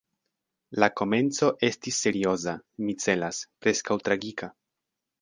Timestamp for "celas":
3.07-3.45